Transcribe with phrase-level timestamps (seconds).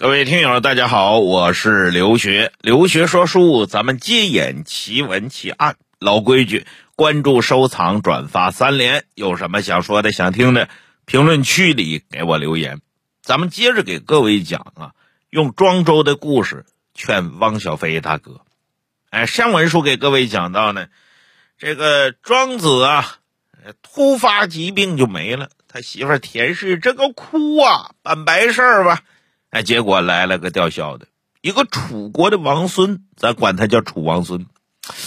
[0.00, 2.52] 各位听友，大家好，我是刘学。
[2.60, 5.74] 刘学说书，咱们接演奇闻奇案。
[5.98, 9.06] 老规矩，关注、收藏、转发三连。
[9.16, 10.68] 有什么想说的、想听的，
[11.04, 12.80] 评论区里给我留言。
[13.22, 14.92] 咱们接着给各位讲啊，
[15.30, 18.42] 用庄周的故事劝汪小菲大哥。
[19.10, 20.86] 哎，上文书给各位讲到呢，
[21.58, 23.16] 这个庄子啊，
[23.82, 29.00] 突发疾病就没了，他媳妇田氏这个哭啊，办白事儿吧。
[29.50, 31.06] 哎，结果来了个吊孝的，
[31.40, 34.46] 一个楚国的王孙，咱管他叫楚王孙。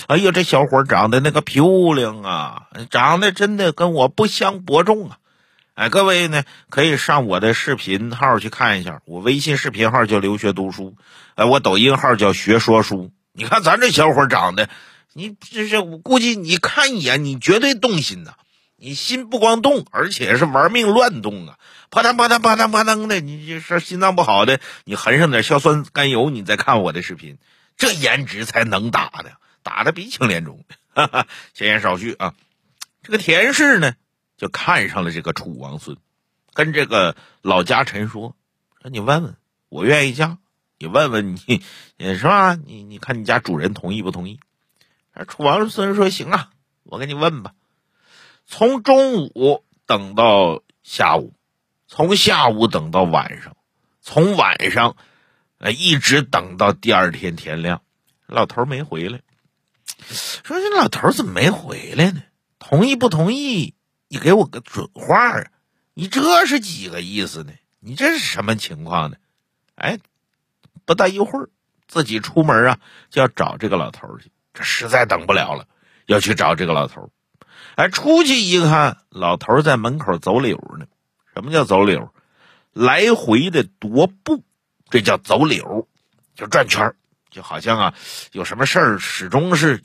[0.07, 5.17] 哎呀，这小伙长得那个漂亮啊，长得真的跟我不相伯仲啊！
[5.73, 10.95] 哎，各位呢，可以上我的视频号去看一下，我微信视频号叫留学读书，
[11.35, 13.11] 哎，我抖音号叫学说书。
[13.33, 14.69] 你看咱这小伙长得，
[15.13, 18.33] 你这是我估计你看一眼，你绝对动心呐。
[18.83, 21.59] 你心不光动，而且是玩命乱动啊！
[21.91, 27.37] 啪嗒啪嗒啪嗒啪嗒的，你这是心脏不好的，你含上点硝酸甘油，你再看我的视频，
[27.77, 30.65] 这颜值才能打的，打的鼻青脸肿。
[30.95, 32.33] 哈哈，闲言少叙啊，
[33.03, 33.93] 这个田氏呢，
[34.35, 35.95] 就看上了这个楚王孙，
[36.55, 38.35] 跟这个老家臣说
[38.81, 39.35] ：“说你问问，
[39.69, 40.39] 我愿意嫁，
[40.79, 41.61] 你问问你，
[41.97, 42.55] 你是吧？
[42.55, 44.39] 你你看你家主人同意不同意？”
[45.27, 46.49] 楚王孙说：“行啊，
[46.81, 47.53] 我给你问吧。”
[48.51, 51.33] 从中午等到下午，
[51.87, 53.55] 从下午等到晚上，
[54.01, 54.97] 从晚上，
[55.57, 57.81] 呃，一直等到第二天天亮，
[58.27, 59.21] 老头没回来。
[60.43, 62.23] 说这老头怎么没回来呢？
[62.59, 63.73] 同意不同意？
[64.09, 65.47] 你给我个准话啊！
[65.93, 67.53] 你这是几个意思呢？
[67.79, 69.17] 你这是什么情况呢？
[69.75, 69.97] 哎，
[70.83, 71.49] 不大一会儿，
[71.87, 74.29] 自己出门啊，就要找这个老头去。
[74.53, 75.65] 这实在等不了了，
[76.05, 77.09] 要去找这个老头。
[77.75, 80.85] 哎，出去一看，老头在门口走柳呢。
[81.33, 82.13] 什么叫走柳？
[82.73, 84.43] 来回的踱步，
[84.89, 85.87] 这叫走柳，
[86.35, 86.93] 就转圈
[87.29, 87.93] 就好像啊，
[88.33, 89.81] 有什么事儿始终是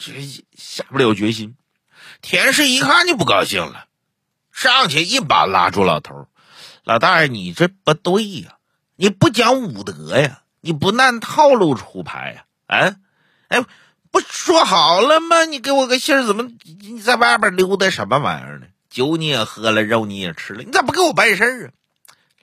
[0.56, 1.56] 下不了决心。
[2.20, 3.86] 田氏一看就不高兴了，
[4.52, 6.26] 上去一把拉住老头
[6.82, 8.56] ：“老大爷，你这不对呀，
[8.96, 12.44] 你不讲武德呀，你不按套路出牌呀？
[12.66, 12.96] 啊，
[13.48, 13.64] 哎。”
[14.16, 15.44] 不说好了吗？
[15.44, 18.66] 你给我个信儿，怎么你在外边溜达什么玩意儿呢？
[18.88, 21.72] 酒你也喝了，肉你也吃了，你咋不给我办事儿啊？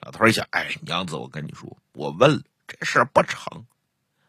[0.01, 3.65] 老头一想，哎，娘子，我跟你说，我问了，这事儿不成，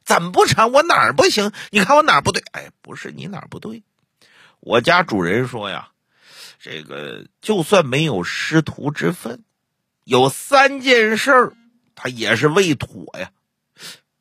[0.07, 0.73] 怎么不成？
[0.73, 1.53] 我哪儿不行？
[1.69, 2.43] 你看我哪儿不对？
[2.53, 3.83] 哎，不是你哪儿不对？
[4.61, 5.91] 我家主人说呀，
[6.59, 9.45] 这个就算没有师徒之分，
[10.05, 11.53] 有三件事，
[11.95, 13.31] 他也是未妥呀。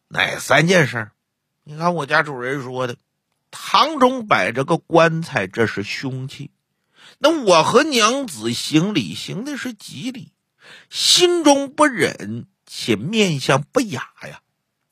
[0.10, 1.10] 哪三件事？
[1.64, 2.98] 你看我家主人说的。
[3.56, 6.50] 堂中摆着个棺材，这是凶器。
[7.20, 10.32] 那我和娘子行礼，行的是吉礼，
[10.90, 14.42] 心中不忍，且面相不雅呀，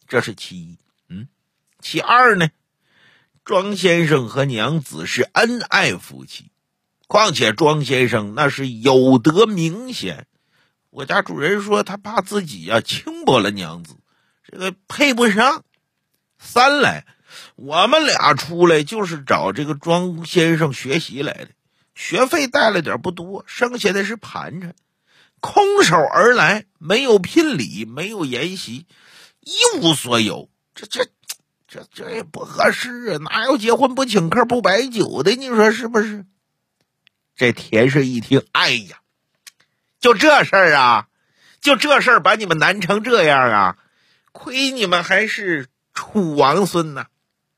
[0.07, 0.77] 这是其一。
[1.09, 1.27] 嗯，
[1.79, 2.49] 其二呢，
[3.43, 6.51] 庄先生和娘子是恩爱夫妻，
[7.07, 10.27] 况且庄先生那是有德明显。
[10.91, 13.95] 我家主人说他怕自己呀轻薄了娘子，
[14.43, 15.63] 这个配不上。
[16.37, 17.07] 三来。
[17.55, 21.49] 我们俩出来就是找这个庄先生学习来的，
[21.95, 24.73] 学费带了点不多，剩下的是盘缠，
[25.39, 28.87] 空手而来，没有聘礼，没有筵席，
[29.41, 31.07] 一无所有，这这
[31.67, 33.17] 这这也不合适啊！
[33.17, 35.31] 哪有结婚不请客不摆酒的？
[35.31, 36.25] 你说是不是？
[37.35, 38.97] 这田氏一听，哎呀，
[39.99, 41.07] 就这事儿啊，
[41.59, 43.77] 就这事儿把你们难成这样啊！
[44.31, 47.07] 亏你们还是楚王孙呐！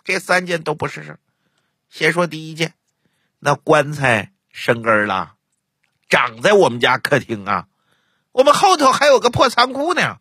[0.03, 1.19] 这三件都不是事。
[1.90, 2.74] 先说第一件，
[3.40, 5.36] 那棺材生根了，
[6.09, 7.68] 长在我们家客厅啊。
[8.31, 10.19] 我们后头还有个破仓库呢，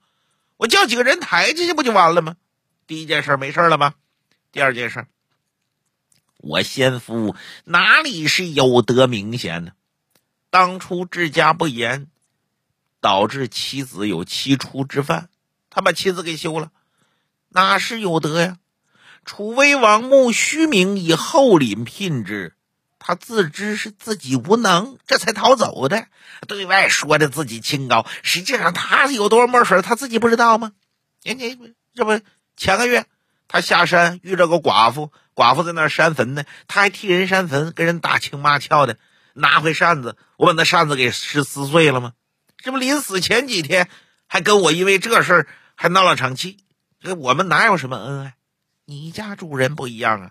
[0.59, 2.37] 我叫几个人抬进去不就完了吗？
[2.87, 3.95] 第一件事没事了吗？
[4.51, 5.07] 第二件事，
[6.37, 9.73] 我先夫哪里是有德明显呢？
[10.51, 12.09] 当初治家不严，
[13.01, 15.31] 导致妻子有七出之犯，
[15.71, 16.71] 他把妻子给休了，
[17.49, 18.59] 哪是有德呀？
[19.25, 22.55] 楚威王慕虚名以后领聘之，
[22.99, 26.07] 他自知是自己无能，这才逃走的。
[26.49, 30.73] 对外说的自己清高，实际上他有多少墨水，他自己不知道吗？
[31.23, 31.57] 你你
[31.95, 32.21] 这不
[32.57, 33.07] 前个月
[33.47, 38.99] 他下山遇着个寡妇，寡妇在那扇坟呢，他还替人扇坟，跟人打情骂俏的，
[39.35, 42.13] 拿回扇子，我把那扇子给撕撕碎了吗？
[42.59, 43.89] 这不临死前几天
[44.27, 45.47] 还跟我因为这事
[45.77, 46.59] 还闹了场气，
[47.01, 48.35] 这我们哪有什么恩爱？
[48.85, 50.31] 你家主人不一样啊，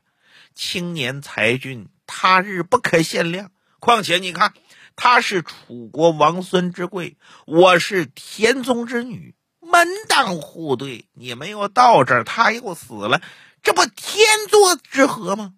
[0.54, 3.52] 青年才俊，他日不可限量。
[3.80, 4.54] 况且你看，
[4.96, 13.22] 他是楚国王孙之贵，我是田宗之女，门当户对，你没有到这儿，他又死了，
[13.64, 15.54] 这不天作之合吗？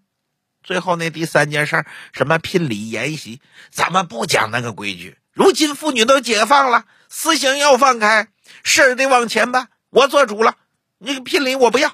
[0.63, 3.42] 最后那第三件事，什么聘礼筵席，
[3.72, 5.18] 咱们不讲那个规矩。
[5.34, 8.30] 如今妇女都解放了，私刑要放开，
[8.63, 9.69] 事儿得往前办。
[9.90, 10.56] 我做主了，
[11.00, 11.94] 那个聘礼我不要。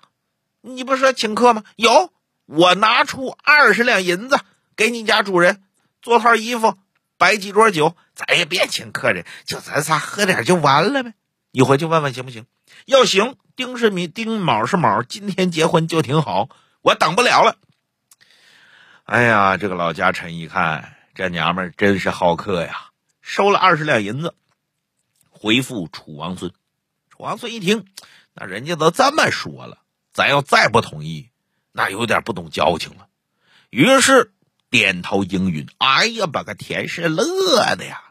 [0.62, 1.64] 你不是说请客吗？
[1.76, 2.12] 有，
[2.46, 4.40] 我拿出二十两银子
[4.76, 5.64] 给你家主人
[6.02, 6.78] 做套衣服，
[7.18, 11.14] 摆几桌酒，咱也别请客人，就咱仨喝点就完了呗。
[11.52, 12.46] 你回去问问行不行？
[12.86, 16.50] 要行，丁是米，丁卯是卯，今天结婚就挺好，
[16.82, 17.56] 我等不了了。
[19.06, 22.90] 哎呀，这个老家臣一看，这娘们真是好客呀，
[23.22, 24.36] 收了二十两银子，
[25.30, 26.52] 回复楚王孙。
[27.10, 27.86] 楚王孙一听，
[28.34, 29.80] 那人家都这么说了，
[30.14, 31.30] 咱要再不同意，
[31.72, 33.08] 那有点不懂交情了。
[33.70, 34.34] 于是
[34.70, 35.68] 点头应允。
[35.78, 38.04] 哎呀，把个田氏乐的呀，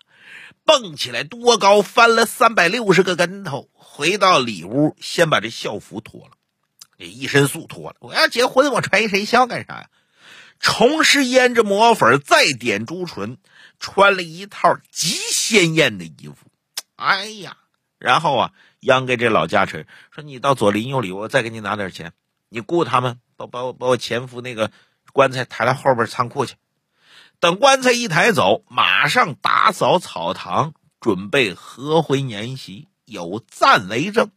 [0.65, 6.33] 蹦起来多高，翻了三百六十个跟头，回到里屋，先把这校服脱了，
[6.99, 7.97] 这一身素脱了。
[8.01, 9.91] 我要结婚，我穿一身孝干啥呀？
[10.61, 13.39] 重施胭脂抹粉，再点朱唇，
[13.79, 16.51] 穿了一套极鲜艳的衣服。
[16.97, 17.57] 哎呀，
[17.99, 22.13] 然后啊，央给这老家臣说：“你到左邻右里，我再给你拿点钱。
[22.49, 24.71] 你雇他们把把我把我前夫那个
[25.13, 26.55] 棺材抬到后边仓库去。
[27.41, 34.31] 等棺材一抬走，马上打扫草堂，准备合回年席，有赞为证。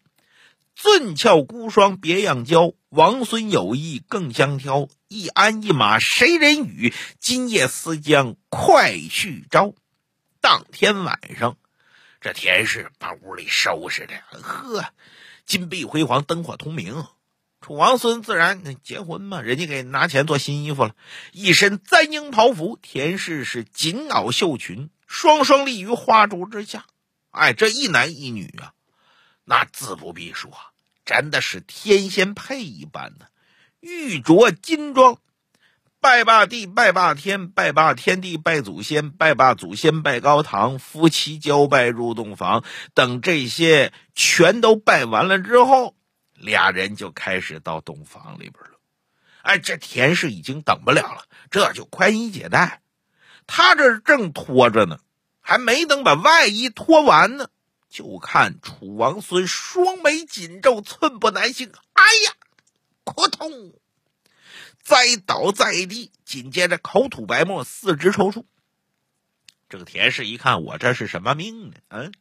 [0.76, 6.94] 俊俏孤霜别样娇，王孙有意更相挑。”一鞍一马谁人与？
[7.20, 9.74] 今夜思将快去招。
[10.40, 11.58] 当天晚上，
[12.22, 14.94] 这田氏把屋里收拾的，呵，
[15.46, 17.08] 金碧辉煌，灯火通明。
[17.62, 20.96] 楚王孙自然结婚嘛，人家给拿钱做新衣服了，
[21.32, 26.86] 一身簪缨袍服，田氏是锦袄绣裙，双双立于花烛之下。
[27.32, 28.74] 哎，这一男一女啊，
[29.44, 30.52] 那自不必说，
[31.06, 33.30] 真的是天仙配一般的。
[33.80, 35.20] 玉镯金装，
[36.02, 42.64] 拜罢地，拜罢天，拜罢天地，拜祖先，拜罢祖先，拜高堂，夫妻交拜入洞房。
[42.96, 45.96] 等这些全都拜完了之后，
[46.34, 48.80] 俩人就开始到洞房里边了。
[49.44, 52.82] 哎，这田氏已经等不了了，这就宽衣解带。
[53.46, 54.98] 他这正脱着呢，
[55.40, 57.50] 还没等把外衣脱完呢，
[57.90, 61.72] 就看楚王孙双眉紧皱，寸步难行。
[61.94, 62.34] 哎呀！
[63.04, 63.74] 扑通，
[64.84, 68.46] 栽倒在地，紧接着口吐白沫，四肢抽搐。
[69.70, 71.76] 这个田氏一看，我这是什么命呢？
[71.90, 72.12] 嗯，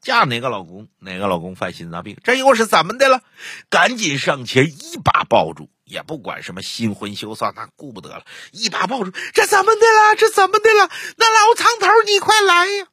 [0.00, 3.22] 嫁哪个老公，哪个老公犯心脏病，这又是怎么的了？
[3.70, 10.16] 赶紧上前一把抱住，也不管什么新婚羞涩，那顾不得了，一把抱住，这怎么的了？
[10.18, 10.90] 这怎么的了？
[11.16, 12.88] 那老苍头，你快来呀！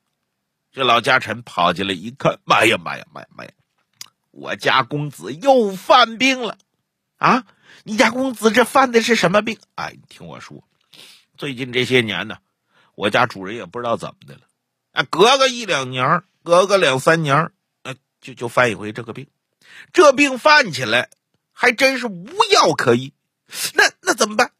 [0.72, 3.52] 这老家臣跑进来一看，妈呀妈呀妈呀妈呀！
[4.31, 6.58] 我家公子又犯病了。
[7.18, 7.46] 啊，
[7.83, 9.60] 你家公子这犯的是什么病？
[9.75, 10.63] 哎，你听我说，
[11.38, 12.38] 最近这些年呢，
[12.95, 14.42] 我家主人也不知道怎么的了，
[14.92, 17.51] 啊，隔个一两年，隔个两三年，
[17.83, 19.27] 呃，就就犯一回这个病。
[19.94, 21.10] 这病犯起来
[21.51, 23.13] 还真是无药可医。
[23.74, 24.51] 那那怎么办？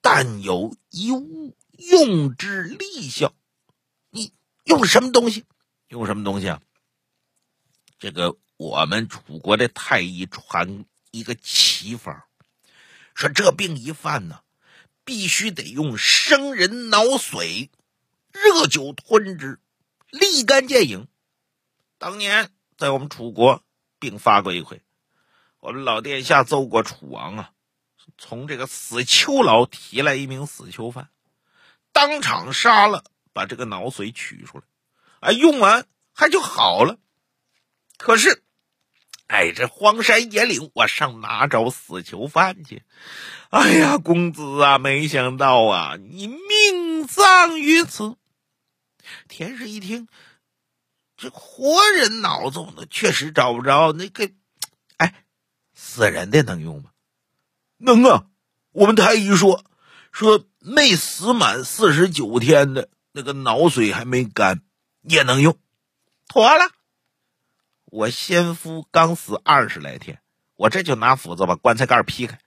[0.00, 3.32] 但有一物用之利效。
[4.10, 4.32] 你
[4.64, 5.44] 用什么东西？
[5.88, 6.60] 用什么东西啊？
[7.98, 10.84] 这个我们楚国的太医传。
[11.14, 12.24] 一个奇方，
[13.14, 14.40] 说这病一犯呢，
[15.04, 17.68] 必须得用生人脑髓，
[18.32, 19.60] 热酒吞之，
[20.10, 21.08] 立竿见影。
[21.98, 23.62] 当年在我们楚国
[23.98, 24.82] 病发过一回，
[25.60, 27.52] 我们老殿下奏过楚王啊，
[28.18, 31.10] 从这个死囚牢提来一名死囚犯，
[31.92, 34.64] 当场杀了，把这个脑髓取出来，
[35.20, 36.98] 哎，用完还就好了。
[37.98, 38.42] 可是。
[39.32, 42.82] 哎，这荒山野岭，我上哪找死囚犯去？
[43.48, 48.16] 哎呀，公子啊，没想到啊，你命丧于此。
[49.28, 50.06] 田氏一听，
[51.16, 53.92] 这活人脑子呢，确实找不着。
[53.92, 54.30] 那个，
[54.98, 55.24] 哎，
[55.72, 56.90] 死人的能用吗？
[57.78, 58.26] 能啊。
[58.72, 59.64] 我们太医说，
[60.12, 64.60] 说没死满四十九天的那个脑髓还没干，
[65.00, 65.58] 也能用。
[66.28, 66.70] 妥了。
[67.92, 70.18] 我先夫刚死二十来天，
[70.56, 72.38] 我这就拿斧子把棺材盖劈开。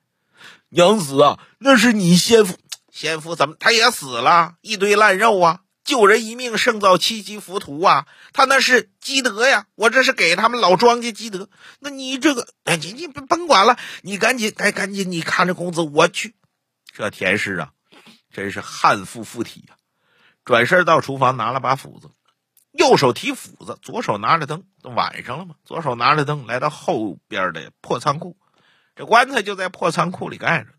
[0.69, 2.57] 娘子啊，那是你先夫，
[2.91, 4.55] 先夫怎么他也死了？
[4.61, 5.59] 一堆烂肉啊！
[5.83, 8.07] 救人一命胜造七级浮屠啊！
[8.33, 11.47] 他那是积德呀，我这是给他们老庄家积德。
[11.77, 16.33] 那你这个，哎，你你甭管了，你赶紧，哎，赶紧，你看着公子，我去。
[16.91, 17.69] 这田氏啊，
[18.33, 19.75] 真是悍妇附体呀！
[20.43, 22.09] 转身到厨房拿了把斧子，
[22.77, 28.37] 右手提斧子，左手拿着灯，晚上了嘛，左手拿着灯来到后边的破仓库，
[28.95, 30.75] 这棺材就在破仓库里盖着呢。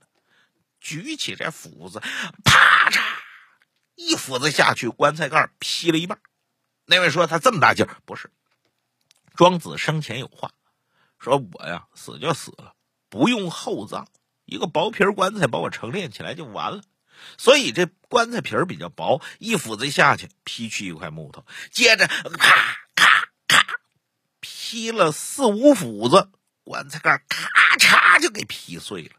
[0.78, 2.00] 举起这斧子，
[2.44, 3.00] 啪嚓，
[3.94, 6.20] 一斧子下去，棺材盖劈了一半。
[6.84, 8.30] 那位说他这么大劲，不是。
[9.34, 10.52] 庄子生前有话，
[11.18, 12.74] 说我呀死就死了，
[13.08, 14.06] 不用厚葬，
[14.44, 16.82] 一个薄皮棺材把我成殓起来就完了。
[17.38, 23.66] 所以这棺材皮儿比较薄，一斧子下去劈去一块木头，接着咔咔咔
[24.40, 26.30] 劈了四五斧子，
[26.64, 29.10] 棺材盖咔嚓就给劈碎了。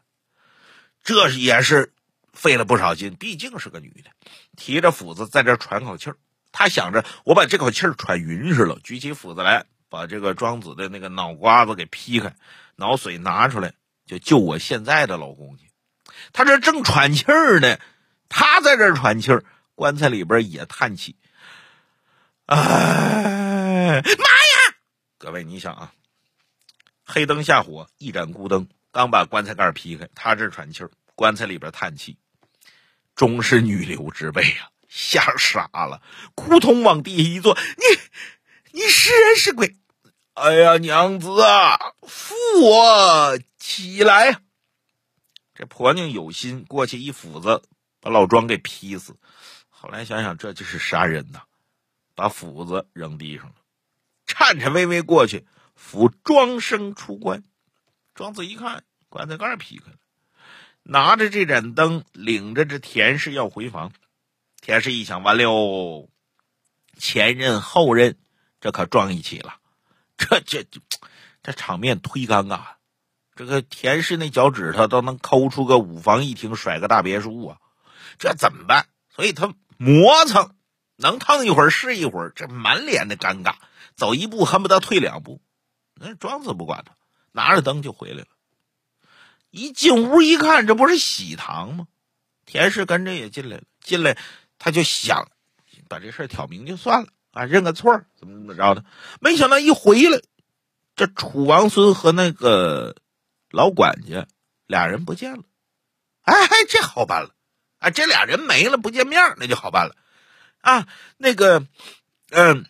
[1.04, 1.92] 这也是
[2.32, 4.10] 费了不少劲，毕竟是个女的，
[4.56, 6.16] 提着斧子在这喘口气儿。
[6.52, 12.34] 她想着我把这口气儿喘匀实了，举起斧子来，把这个庄子的那个脑瓜子给劈开，
[12.76, 13.74] 脑髓拿出来，
[14.06, 15.67] 就救我现在的老公去。
[16.32, 17.78] 他这正喘气儿呢，
[18.28, 21.16] 他在这喘气儿，棺材里边也叹气。
[22.46, 24.76] 哎，妈呀！
[25.18, 25.92] 各位，你想啊，
[27.04, 32.16] 黑灯瞎火，一盏孤灯，刚把棺材盖劈开，他这喘气儿，棺材里边叹气，
[33.14, 34.70] 终是女流之辈啊！
[34.88, 36.00] 吓傻了，
[36.34, 39.76] 扑通往地下一坐，你你是人是鬼？
[40.32, 44.38] 哎呀，娘子啊，扶我起来！
[45.58, 47.64] 这婆娘有心过去一斧子
[47.98, 49.16] 把老庄给劈死，
[49.68, 51.40] 后来想想这就是杀人呐，
[52.14, 53.54] 把斧子扔地上了，
[54.24, 57.42] 颤颤巍巍过去扶庄生出关。
[58.14, 59.96] 庄子一看棺材盖劈开了，
[60.84, 63.92] 拿着这盏灯，领着这田氏要回房。
[64.60, 66.08] 田氏一想，完了，
[66.98, 68.16] 前任后任，
[68.60, 69.56] 这可撞一起了，
[70.16, 70.80] 这这这
[71.42, 72.77] 这场面忒尴尬。
[73.38, 77.58] 这个田氏那脚趾头都能抠出个五房一厅，甩个大别墅啊！
[78.18, 78.86] 这怎么办？
[79.14, 80.56] 所以他磨蹭，
[80.96, 83.54] 能腾一会儿是一会儿，这满脸的尴尬，
[83.94, 85.40] 走一步恨不得退两步。
[85.94, 86.94] 那庄子不管他，
[87.30, 88.26] 拿着灯就回来了。
[89.50, 91.86] 一进屋一看，这不是喜堂吗？
[92.44, 93.62] 田氏跟着也进来了。
[93.80, 94.18] 进来
[94.58, 95.28] 他就想
[95.88, 98.84] 把这事挑明就算了啊，认个错怎么怎么着的。
[99.20, 100.20] 没想到一回来，
[100.96, 102.96] 这楚王孙和那个。
[103.50, 104.26] 老管家
[104.66, 105.42] 俩人不见了，
[106.22, 106.34] 哎，
[106.68, 107.30] 这好办了，
[107.78, 109.96] 啊，这俩人没了不见面，那就好办了，
[110.60, 110.86] 啊，
[111.16, 111.66] 那个，
[112.30, 112.66] 嗯，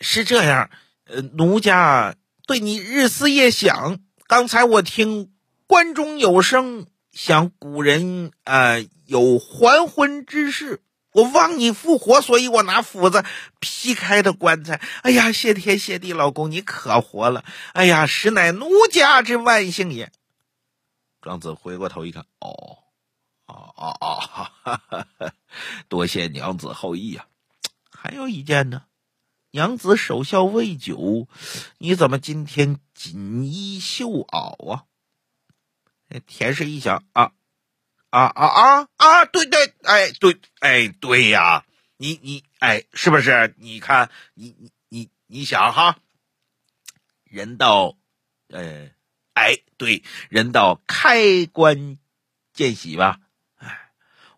[0.00, 0.70] 是这样，
[1.04, 2.14] 呃，奴家
[2.46, 5.32] 对你日思夜想，刚才我听
[5.66, 10.82] 关中有声，想古人啊有还魂之事。
[11.16, 13.24] 我望你复活，所以我拿斧子
[13.58, 14.82] 劈开的棺材。
[15.02, 17.42] 哎呀，谢天谢地，老公你可活了！
[17.72, 20.12] 哎呀，实乃奴家之万幸也。
[21.22, 22.80] 庄子回过头一看，哦，
[23.46, 25.32] 哦哦哦，
[25.88, 27.24] 多谢娘子厚意啊。
[27.90, 28.82] 还有一件呢，
[29.52, 31.28] 娘子守孝未久，
[31.78, 34.84] 你怎么今天锦衣绣袄啊？
[36.26, 37.32] 田氏一想啊。
[38.16, 39.24] 啊啊啊啊！
[39.26, 41.66] 对对，哎对，哎对呀，
[41.98, 43.54] 你你哎，是不是？
[43.58, 45.98] 你看，你你你你想哈，
[47.24, 47.94] 人到，
[48.48, 48.88] 呃，
[49.34, 51.98] 哎对，人到开棺
[52.54, 53.20] 见喜吧？
[53.58, 53.90] 哎，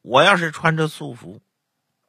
[0.02, 1.40] 我要是穿着素服，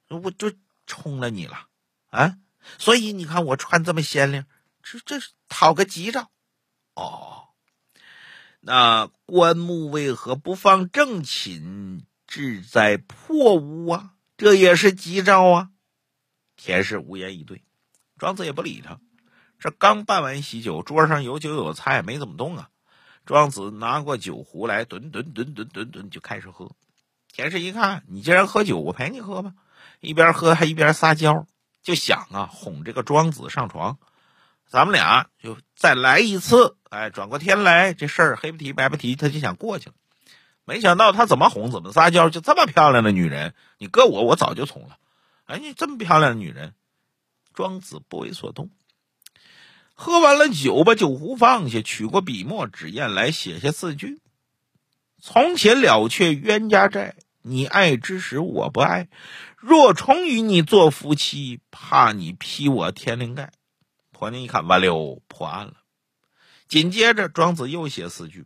[0.07, 0.51] 我就
[0.87, 1.67] 冲了你了
[2.09, 2.35] 啊！
[2.79, 4.47] 所以你看我穿这么鲜亮，
[4.81, 6.31] 这这是讨个吉兆
[6.95, 7.48] 哦。
[8.61, 14.13] 那棺木为何不放正寝，置在破屋啊？
[14.37, 15.69] 这也是吉兆啊！
[16.55, 17.63] 田氏无言以对，
[18.17, 18.99] 庄子也不理他。
[19.59, 22.69] 这刚办完喜酒，桌上有酒有菜，没怎么动啊。
[23.25, 26.71] 庄子拿过酒壶来，吨吨吨吨吨吨就开始喝。
[27.31, 29.53] 田氏一看，你既然喝酒，我陪你喝吧。
[29.99, 31.45] 一边喝还一边撒娇，
[31.81, 33.97] 就想啊哄这个庄子上床。
[34.65, 39.95] 咱们俩就再来一次，哎，转过天来，这事儿黑不提白不提，他就想过去了。
[40.65, 44.97] 没想到他怎么哄怎么撒娇，就这么漂亮的女人，你搁我，我早就从了。
[45.45, 46.73] 哎，你这么漂亮的女人，
[47.53, 48.69] 庄子不为所动。
[49.93, 54.19] 喝完了酒，把酒壶放下，取过笔墨纸砚来，写下四句：
[55.21, 59.09] 从前了却冤家债，你爱之时我不爱。
[59.57, 63.51] 若重与你做夫妻，怕你劈我天灵盖。
[64.11, 65.73] 婆娘一看，完了，破案了。
[66.69, 68.45] 紧接着，庄子又写四句：“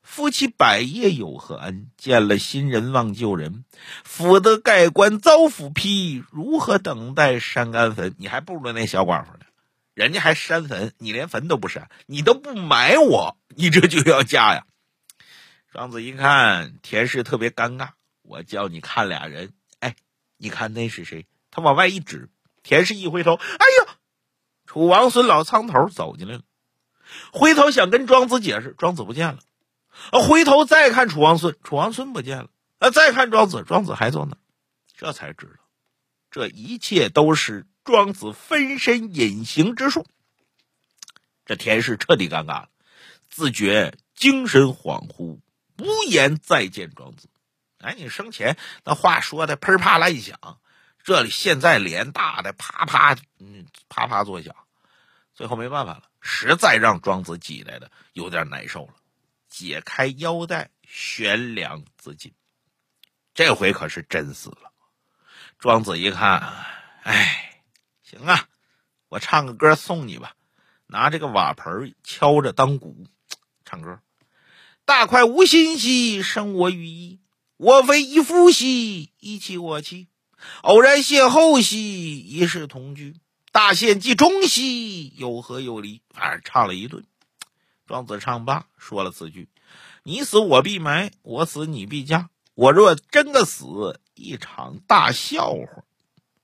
[0.00, 1.90] 夫妻百业有何恩？
[1.96, 3.64] 见了新人忘旧人。
[4.04, 8.14] 斧得盖棺遭斧劈，如何等待山干坟？
[8.16, 9.40] 你还不如那小寡妇呢，
[9.92, 14.64] 人家还山坟，你连坟都不山，你都不埋我，你这就要嫁呀？”
[15.72, 17.88] 庄子一看，田氏特别尴尬，
[18.22, 19.96] 我叫你看俩人，哎，
[20.36, 21.26] 你看那是谁？
[21.50, 22.30] 他往外一指，
[22.62, 23.96] 田氏一回头，哎呀，
[24.64, 26.42] 楚王孙老苍头走进来了，
[27.32, 29.38] 回头想跟庄子解释，庄子不见了。
[30.10, 32.50] 啊，回头再看楚王孙，楚王孙不见了。
[32.78, 34.36] 啊，再看庄子，庄子还坐那，
[34.96, 35.62] 这才知道，
[36.30, 40.06] 这一切都是庄子分身隐形之术。
[41.46, 42.68] 这田氏彻底尴尬了，
[43.28, 45.38] 自觉精神恍惚，
[45.78, 47.28] 无颜再见庄子。
[47.78, 50.58] 哎，你生前那话说的噼啪乱响，
[51.02, 54.56] 这里现在脸大的啪啪，嗯，啪啪作响。
[55.34, 58.94] 最后没办法了，实在让庄子挤来的有点难受了。
[59.48, 62.32] 解开腰带，悬梁自尽。
[63.34, 64.72] 这回可是真死了。
[65.58, 66.54] 庄子一看，
[67.02, 67.62] 哎，
[68.02, 68.48] 行啊，
[69.08, 70.34] 我唱个歌送你吧。
[70.86, 73.06] 拿这个瓦盆敲着当鼓，
[73.64, 74.00] 唱歌。
[74.84, 77.20] 大快无心兮，生我羽翼。
[77.56, 80.08] 我非一夫兮，一妻我妻。
[80.62, 83.16] 偶然邂逅兮，一世同居。
[83.54, 86.02] 大限既终兮，有何有离？
[86.10, 87.04] 反正唱了一顿。
[87.86, 89.48] 庄子唱罢，说了此句
[90.02, 92.30] ：“你死我必埋，我死你必嫁。
[92.56, 95.84] 我若真个死，一场大笑话。”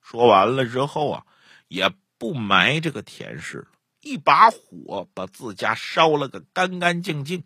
[0.00, 1.26] 说完了之后啊，
[1.67, 3.67] 也不埋这个田氏，
[4.00, 7.43] 一把火把自家烧了个干干净净，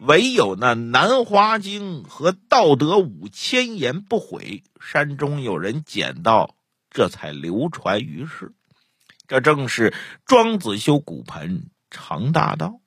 [0.00, 6.56] 唯有那《南华经》和《道德五千言》不毁，山中有人捡到，
[6.90, 8.52] 这才流传于世。
[9.28, 9.94] 这正是
[10.26, 12.80] 庄子修骨盆成大道。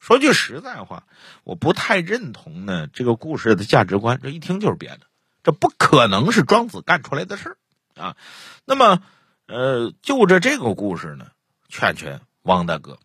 [0.00, 1.06] 说句实在话，
[1.44, 4.18] 我不太认同呢这个故事的价值观。
[4.22, 5.06] 这一听就是编的，
[5.42, 8.16] 这不可能是庄子干出来的事儿啊。
[8.64, 9.02] 那么，
[9.46, 11.26] 呃，就着这个故事呢，
[11.68, 12.98] 劝劝汪大哥。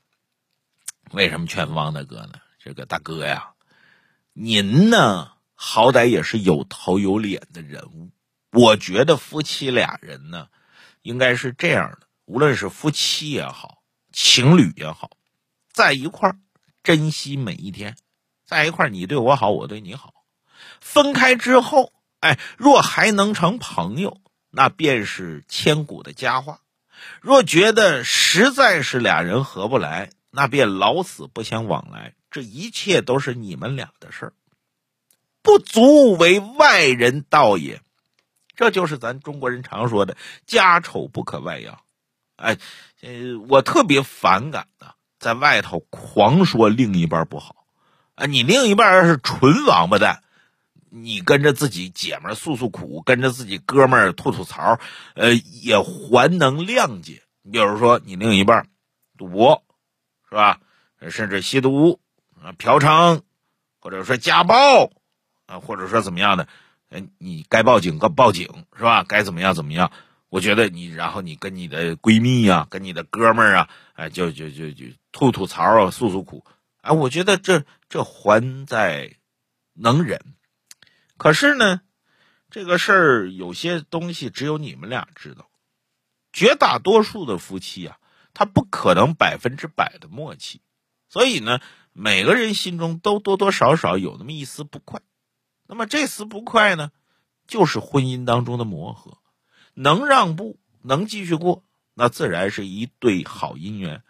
[1.11, 2.35] 为什么劝汪大哥呢？
[2.59, 3.53] 这个大哥呀，
[4.31, 8.11] 您呢，好歹也是有头有脸的人物。
[8.51, 10.47] 我觉得夫妻俩人呢，
[11.01, 15.11] 应该是这样的：无论是夫妻也好，情侣也好，
[15.71, 16.37] 在一块儿。
[16.83, 17.95] 珍惜每一天，
[18.45, 20.13] 在一块儿你对我好，我对你好。
[20.81, 26.55] 分开之后，哎，若还能成朋友，那便是千古的佳话；
[27.21, 32.15] 若觉得实在是俩人合不来，那便老死不相往来。
[32.29, 34.33] 这一切都是你们俩的事儿，
[35.41, 37.81] 不足为外人道也。
[38.57, 41.79] 这就是咱中国人常说的“家丑不可外扬”。
[42.43, 42.57] 哎，
[43.01, 44.95] 呃，我特别反感的。
[45.19, 47.65] 在外头狂说另一半不好，
[48.15, 50.21] 啊，你另一半是纯王八蛋，
[50.89, 54.81] 你跟着自己姐们诉诉苦，跟着自己哥们儿吐吐槽，
[55.15, 57.23] 呃，也还能谅解。
[57.41, 58.67] 你比如说，你另一半
[59.17, 59.63] 赌博，
[60.27, 60.59] 是吧？
[61.09, 62.01] 甚至吸毒
[62.41, 63.21] 啊、嫖娼，
[63.79, 64.91] 或者说家暴
[65.45, 66.47] 啊，或者说怎么样的，
[67.17, 69.05] 你该报警，该报警，是吧？
[69.07, 69.89] 该怎么样怎么样？
[70.33, 76.43] 我觉得你，然后你跟你的闺蜜呀，跟你的哥们儿啊，哎，就就就就吐吐槽啊，诉诉苦，
[76.81, 79.15] 哎，我觉得这这还在
[79.73, 80.33] 能忍。
[81.17, 81.81] 可是呢，
[82.49, 85.51] 这个事儿有些东西只有你们俩知道。
[86.31, 87.99] 绝大多数的夫妻啊，
[88.33, 90.61] 他不可能百分之百的默契，
[91.09, 91.59] 所以呢，
[91.91, 94.99] 每个人心中都多多少少有那么一丝不快。
[95.67, 96.91] 那么这丝不快呢，
[97.45, 99.19] 就是婚姻当中的磨合。
[99.73, 104.03] 能让步，能继续过，那自然是一对好姻缘。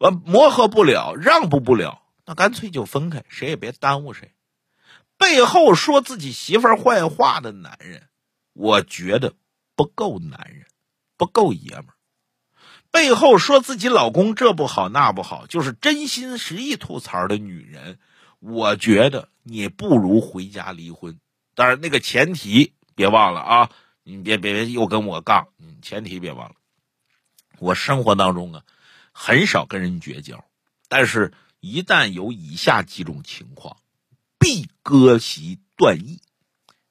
[0.00, 4.32] 完磨合不了，让步不了，那干脆就分开，谁也别耽误谁。
[5.16, 8.08] 背后说自己媳妇儿坏话的男人，
[8.52, 9.34] 我觉得
[9.76, 10.66] 不够男人，
[11.16, 11.94] 不够爷们儿。
[12.90, 17.98] 背后说自己老公这不好那不好，就是真心实意吐槽的女人，
[18.40, 21.18] 我觉得你不如回家离婚。
[21.54, 23.70] 当然，那个前提别忘了啊。
[24.06, 25.48] 你别别别又跟我杠，
[25.80, 26.54] 前提别忘了，
[27.58, 28.62] 我生活当中啊，
[29.12, 30.44] 很少跟人绝交，
[30.88, 33.78] 但是一旦有以下几种情况，
[34.38, 36.20] 必割席断义。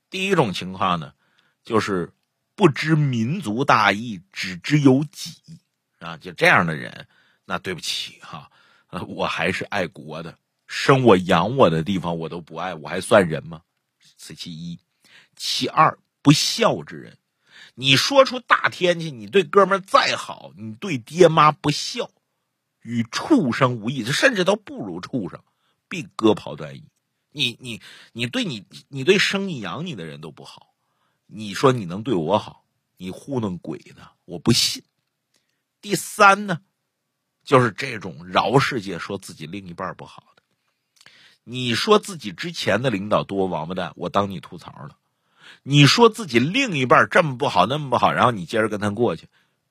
[0.10, 1.13] 第一种情况呢，
[1.63, 2.12] 就是
[2.56, 5.36] 不知民族大义，只知有己
[5.99, 7.08] 啊，就这样的人，
[7.45, 8.49] 那对不起哈，
[9.08, 13.62] 我还是爱国的，生我养我的地方我都不爱，我还算人吗？
[14.17, 14.80] 此其一，
[15.36, 15.95] 其二。
[16.24, 17.20] 不孝之人，
[17.76, 22.10] 你说出大天去，你对哥们再好，你对爹妈不孝，
[22.82, 25.44] 与畜生无异，甚至都不如畜生，
[25.88, 26.86] 必割袍断义。
[27.30, 27.82] 你你
[28.14, 30.74] 你对你你对生你养你的人都不好，
[31.28, 32.66] 你说你能对我好？
[32.96, 34.12] 你糊弄鬼呢？
[34.26, 34.82] 我不信。
[35.82, 36.62] 第三呢，
[37.44, 40.44] 就是这种饶世界说自己另一半不好的，
[41.44, 44.98] 你说自己之前的领导多王八蛋，我当你吐槽了。
[45.62, 49.28] 你说自己另一半这么不好那么不好，然后你接着跟他过去，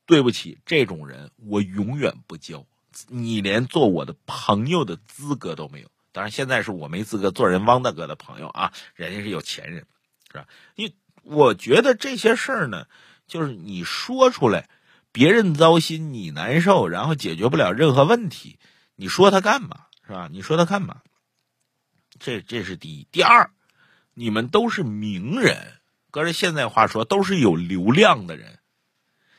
[0.06, 0.22] 对。
[0.22, 2.64] 不起，这种人我永远不交，
[3.08, 5.90] 你连做我的朋友的资格都没有。
[6.12, 9.86] 当然，现在是我没资格做人汪大哥的朋友啊，人家是有钱人，
[10.30, 10.46] 是吧？
[10.76, 12.86] 因为我觉得这些事儿呢，
[13.26, 14.68] 就是你说出来，
[15.10, 18.58] 别人糟心，你难受，然后解决不了任何问题，
[18.94, 19.86] 你说他干嘛？
[20.06, 20.28] 是吧？
[20.30, 21.00] 你说他干嘛？
[22.18, 23.50] 这这是第一，第二，
[24.14, 25.56] 你们都是名人，
[26.10, 28.58] 搁着现在话说，都是有流量的人。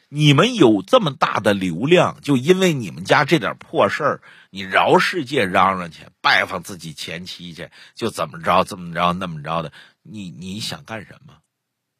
[0.10, 9.72] 你们有这么大的流量，就因为你们家这点破事儿，你饶世界嚷嚷去，拜访自己前妻去，就怎么着怎么着那么着的，
[10.04, 11.38] 你你想干什么？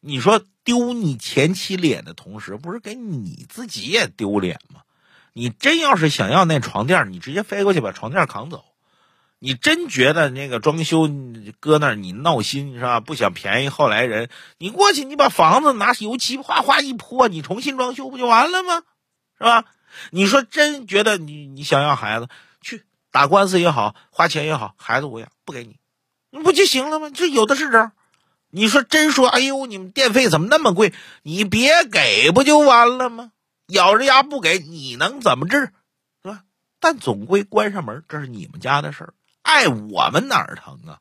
[0.00, 4.82] 你说丢你前妻脸的同时，不是给你自己也丢脸吗？
[5.32, 8.64] 你真要是想要那床垫，你直接飞过去把床垫扛走。
[9.44, 11.06] 你真觉得那个装修
[11.60, 13.00] 搁那儿你闹心是吧？
[13.00, 18.82] 不想便宜后来人，你过去你把房子拿油漆哗哗一泼，你重新装修不就完了吗？
[19.36, 19.66] 是吧？
[20.12, 22.28] 你说真觉得你你想要孩子，
[22.62, 25.76] 去打官司也好，花钱也好，孩子我养不给你，
[26.30, 27.10] 那不就行了吗？
[27.10, 27.92] 这有的是招。
[28.48, 30.94] 你说真说，哎呦，你们电费怎么那么贵？
[31.22, 33.32] 你别给不就完了吗？
[33.66, 35.70] 咬着牙不给你能怎么治？
[36.22, 36.44] 是吧？
[36.80, 39.12] 但总归关上门，这是你们家的事儿。
[39.44, 40.98] 碍我们哪儿疼啊？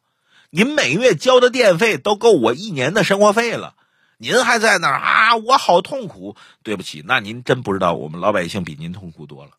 [0.52, 3.76] 您每月交的电费都够我一年的生活费了，
[4.18, 5.36] 您还在那儿啊？
[5.38, 6.36] 我好痛苦。
[6.62, 9.54] 对不起，那您真不知道我们老百姓比您痛苦多了，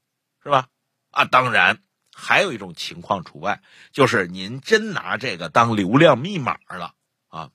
[0.44, 0.68] 是吧？
[1.10, 1.80] 啊，当然
[2.14, 3.60] 还有一种情况除外，
[3.92, 6.94] 就是您真拿这个当流量密码了
[7.28, 7.50] 啊！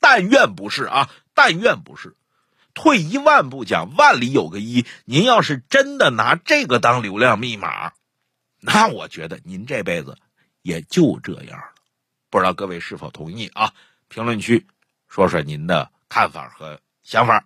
[0.00, 1.08] 但愿不是啊！
[1.34, 2.16] 但愿不是。
[2.74, 7.92] 退一万步讲，万里有个一，您要是真的拿这个当流量密码，
[8.60, 10.18] 那我觉得您这辈子。
[10.62, 11.74] 也就这样了，
[12.30, 13.72] 不知道各位是否同意啊？
[14.08, 14.66] 评论区
[15.08, 17.44] 说说您的看法和想法。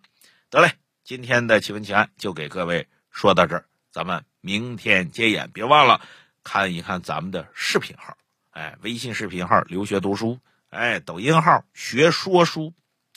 [0.49, 0.73] 得嘞，
[1.05, 5.51] 今天的奇闻奇案就给各位说到这儿，咱们明天接演。
[5.51, 6.01] 别忘了
[6.45, 8.17] 看一看咱们的视频号，
[8.51, 10.39] 哎，微信视频号留学读书，
[10.71, 12.73] 哎，抖音号学说书，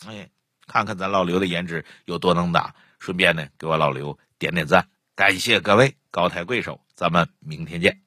[0.08, 0.30] 哎，
[0.68, 2.74] 看看咱老刘的颜值有多能打。
[2.98, 8.05] 顺便呢，给我老刘点点赞，感谢各位高抬贵手，咱们明天见。